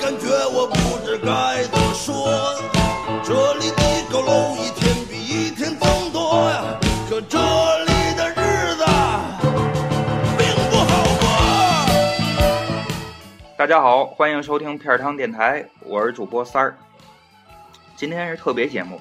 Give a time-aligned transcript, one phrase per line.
[0.00, 2.28] 感觉我不知该怎么说？
[3.24, 3.76] 这里的
[4.10, 8.84] 高楼一天比一天增多呀，可这里的日子
[10.36, 10.90] 并不好
[11.20, 11.24] 过。
[13.56, 16.76] 大家好，欢迎收听片儿汤电台，我是主播三儿。
[17.96, 19.00] 今天是特别节目，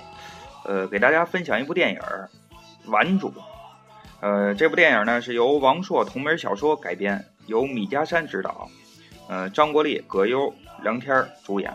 [0.63, 2.29] 呃，给大家分享一部电影儿
[2.91, 3.29] 《顽主》。
[4.21, 8.70] 呃，这部电影呢是由王朔同名小说改编，由米家山执导，
[9.27, 10.53] 呃，张国立、葛优、
[10.84, 11.73] 梁天儿主演，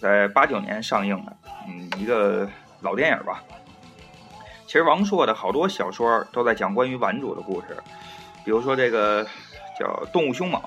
[0.00, 1.36] 在八九年上映的，
[1.66, 2.48] 嗯，一个
[2.80, 3.42] 老电影吧。
[4.66, 7.76] 其实王朔的好多小说都在讲关于顽主的故事，
[8.44, 9.26] 比如说这个
[9.78, 10.60] 叫《动物凶猛》，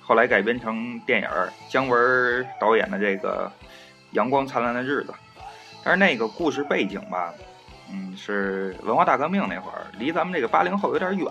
[0.00, 1.28] 后来改编成电影，
[1.68, 3.50] 姜文导演的这个
[4.12, 5.12] 《阳光灿烂的日子》，
[5.82, 7.34] 但是那个故事背景吧。
[7.92, 11.28] 嗯，是文化大革命那会儿，离咱们这个八零后有点远，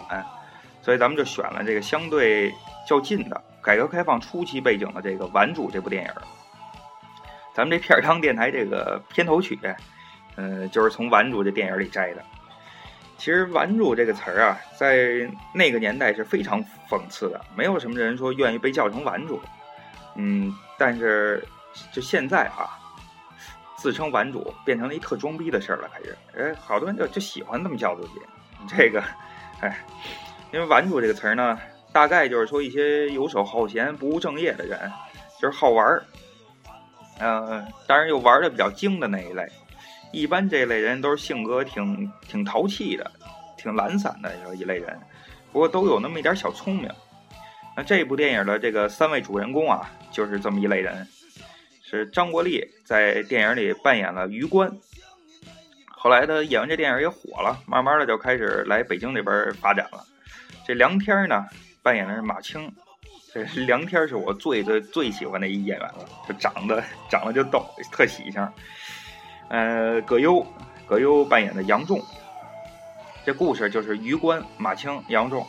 [0.83, 2.53] 所以咱们就选了这个相对
[2.87, 6.11] 较近的改革开放初期背景的这个《顽主》这部电影。
[7.53, 9.57] 咱们这片儿汤电台这个片头曲，
[10.35, 12.23] 呃，就是从《顽主》这电影里摘的。
[13.17, 19.41] 其实“顽主”这个词儿啊，在那个年代是非常讽刺的，没有什么人说愿意被叫成顽主。
[20.15, 21.43] 嗯，但是
[21.91, 22.79] 就现在啊。
[23.75, 28.21] 自称玩主变成了一特装逼的事儿了，开始，哎，好多人就就喜欢这么叫自己。
[28.65, 29.03] 这个，
[29.59, 29.77] 哎，
[30.53, 31.59] 因为“玩主”这个词儿呢，
[31.93, 34.91] 大概就是说一些游手好闲、不务正业的人，
[35.39, 36.03] 就是好玩儿。
[37.19, 39.47] 嗯，当然又玩的比较精的那一类。
[40.11, 43.09] 一般这类人都是性格挺挺淘气的，
[43.57, 44.99] 挺懒散的一类人，
[45.51, 46.89] 不过都有那么一点小聪明。
[47.75, 51.07] 那这部电影的这个三位主人公啊，就是这么一类人。
[51.83, 54.71] 是张国立在电影里扮演了余官，
[55.89, 60.03] 后来他演完这电影也火了，慢慢的就开始来北京这边发展了。
[60.65, 61.45] 这梁天呢
[61.83, 62.71] 扮演的是马青，
[63.33, 68.47] 这 梁天是我最最最喜欢的一演员了，就长得 长得就逗，特喜庆。
[69.49, 70.43] 呃，葛优
[70.87, 72.01] 葛优扮演的杨仲，
[73.25, 75.45] 这故事就是余关、马青、杨仲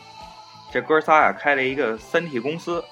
[0.72, 2.84] 这哥仨呀开了一个三 T 公司。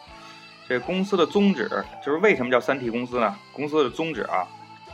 [0.69, 1.69] 这公司的宗旨
[2.03, 3.37] 就是为什么叫三 T 公司呢？
[3.53, 4.47] 公司的宗旨啊，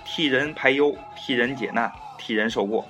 [0.04, 2.88] 替人排忧，替人解难，替人受过。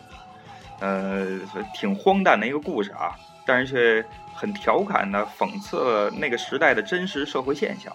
[0.79, 1.41] 呃，
[1.75, 3.13] 挺荒诞的一个故事啊，
[3.49, 7.91] 但是却很调侃的讽刺了那个时代的真实社会现象。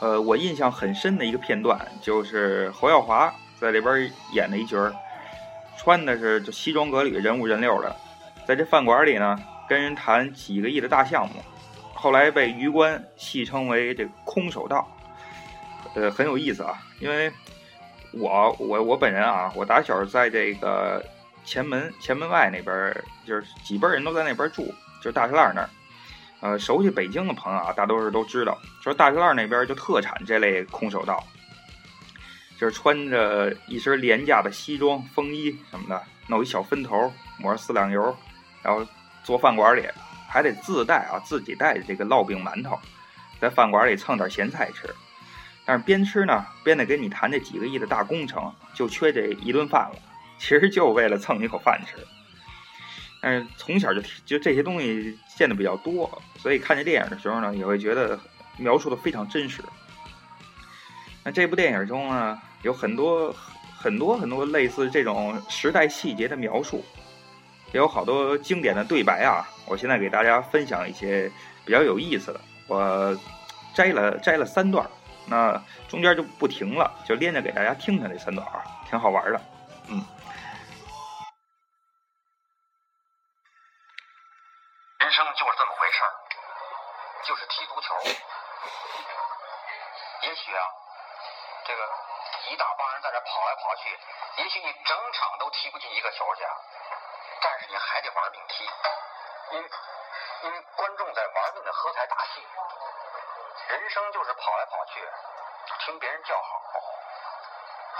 [0.00, 4.92] 呃，我印象很深的一个片段就是侯耀华在里边演的一角，
[5.78, 7.94] 穿的是就西装革履，人五人六的，
[8.44, 11.36] 在这饭馆里呢，跟人谈几个亿的大项目。
[11.94, 14.88] 后来被余官戏称为这空手道，
[15.94, 16.82] 呃，很有意思啊。
[16.98, 17.32] 因为
[18.12, 21.00] 我我我本人啊，我打小在这个
[21.44, 24.66] 前门前门外那边，就是几辈人都在那边住，
[25.00, 25.70] 就是大栅栏那儿。
[26.40, 31.22] 呃，熟悉北京的朋友啊，大多数都知道，说大栅栏那边就特产这类空手道，
[32.58, 38.16] 就是穿着一身廉价的西装、风衣什么的，弄一小分头，抹上四两油，
[38.62, 38.86] 然后
[39.24, 39.86] 坐饭馆里。
[40.28, 42.80] 还得自带啊，自己带这个烙饼馒头，
[43.38, 44.88] 在饭馆里蹭点咸菜吃。
[45.66, 49.98] 但是边吃呢，边得跟你谈这几个亿的大工程，就缺这一顿饭了。
[50.42, 51.96] 其实就为了蹭一口饭吃。
[53.20, 58.18] 但是从小就就这些东西见的比较多，所以看这电影的时候呢，也会觉得
[58.56, 59.62] 描述的非常真实。
[61.22, 63.32] 那这部电影中呢，有很多
[63.76, 66.84] 很多很多类似这种时代细节的描述。
[67.72, 69.48] 也有好多经典的对白啊！
[69.64, 71.30] 我现在给大家分享一些
[71.64, 72.40] 比较有意思的。
[72.66, 73.16] 我
[73.72, 74.84] 摘了摘了三段，
[75.26, 78.60] 那中间就不停了，就连着给大家听听这三段啊，
[78.90, 79.40] 挺好玩的。
[85.12, 86.12] 人生就是这么回事儿，
[87.24, 87.94] 就是踢足球。
[90.22, 90.64] 也许啊，
[91.66, 91.94] 这个
[92.48, 94.00] 一大帮人在这跑来跑去，
[94.36, 96.46] 也许你整场都踢不进一个球去。
[97.42, 98.64] 但是你还得玩命踢，
[99.50, 99.70] 因为
[100.44, 102.48] 因为观众在玩命的喝彩打气，
[103.68, 105.06] 人生就是跑来跑去，
[105.80, 106.62] 听别人叫好。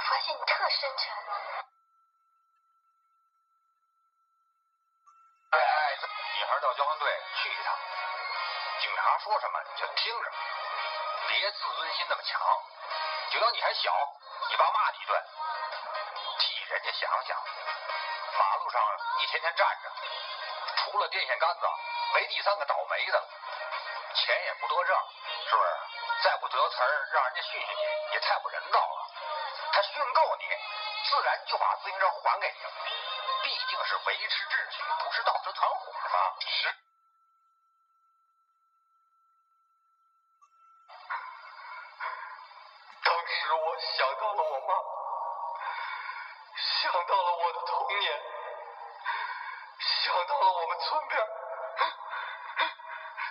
[0.08, 1.12] 发现你特深沉。
[6.62, 7.10] 到交通队
[7.42, 7.76] 去一趟，
[8.80, 10.32] 警察说什么你就听着，
[11.26, 12.40] 别自尊心那么强。
[13.30, 13.90] 就当你还小，
[14.48, 15.20] 你爸骂你一顿，
[16.38, 17.36] 替人家想想。
[18.38, 18.80] 马路上
[19.18, 19.90] 一天天站着，
[20.76, 21.66] 除了电线杆子，
[22.14, 23.28] 没第三个倒霉的。
[24.14, 24.96] 钱也不多挣，
[25.48, 25.68] 是不是？
[26.22, 29.10] 再不得词儿，让人家训训你，也太不人道了。
[29.72, 30.44] 他训够你，
[31.08, 32.70] 自然就把自行车还给你了。
[33.42, 36.16] 毕竟是维持秩序，不是到处团伙嘛。
[36.46, 36.68] 是。
[43.04, 44.74] 当时我想到了我妈，
[46.56, 48.22] 想到了我的童年，
[49.80, 51.20] 想到了我们村边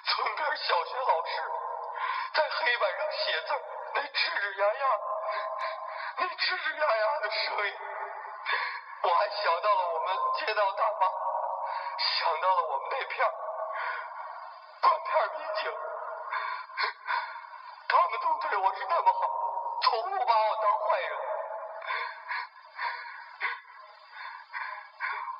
[0.03, 1.31] 村边小学老师
[2.33, 3.49] 在黑板上写字
[3.93, 4.85] 那吱吱呀呀，
[6.17, 7.73] 那吱吱呀呀的声音。
[9.03, 11.07] 我还想到了我们街道大妈，
[11.97, 13.27] 想到了我们那片
[14.81, 15.73] 断片民警，
[17.87, 19.19] 他们都对我是那么好，
[19.81, 21.17] 从不把我当坏人。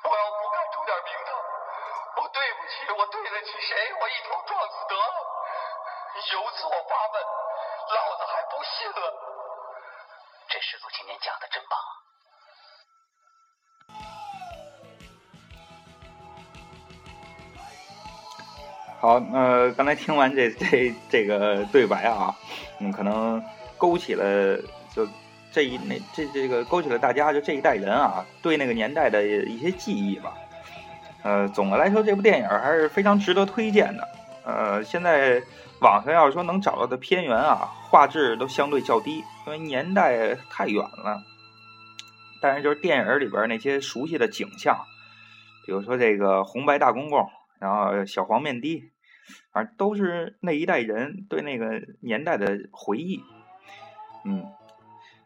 [0.04, 1.34] 我要不干出点名堂，
[2.16, 3.94] 我对不起，我对得起谁？
[3.94, 5.04] 我一头撞死得了。
[6.32, 7.22] 由此我发问，
[7.94, 9.12] 老子还不信了。
[10.48, 11.78] 这师祖今天讲的真棒。
[19.02, 22.32] 好，呃，刚才听完这这这个对白啊，
[22.78, 23.42] 嗯，可能
[23.76, 24.56] 勾起了
[24.94, 25.04] 就
[25.50, 30.32] 这一那这这个勾起了大家就这一代人啊对那个年代的一些记忆吧。
[31.24, 34.08] 呃，总的来说，这部电影还是非常值得推荐的。
[34.44, 35.42] 呃，现在
[35.80, 39.16] 网上要是说能找到的片源啊，画质都相对较低，
[39.46, 41.20] 因为年代太远了。
[42.40, 44.78] 但是就是电影里边那些熟悉的景象，
[45.66, 47.28] 比如说这个红白大公公，
[47.58, 48.88] 然后小黄面的。
[49.52, 53.22] 反正都是那一代人对那个年代的回忆，
[54.24, 54.46] 嗯，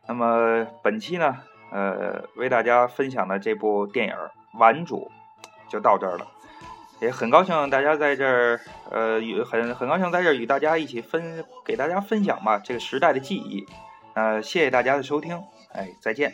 [0.08, 1.38] 那么本期呢，
[1.70, 4.14] 呃，为大家分享的这部电影
[4.58, 5.10] 《顽主》
[5.70, 6.26] 就到这儿了，
[7.00, 8.60] 也很高兴大家在这儿，
[8.90, 13.66] 呃，与很很高兴在这儿与大家一起分给大家分享吧这个时代的记忆，
[14.14, 15.42] 呃，谢谢大家的收听，
[15.72, 16.32] 哎，再见。